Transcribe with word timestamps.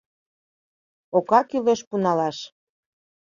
Ока 1.17 1.39
кӱлеш 1.49 1.81
пуналаш. 1.89 2.37